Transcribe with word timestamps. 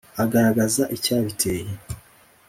Agaragaza 0.23 0.83
icyabiteye. 0.95 1.71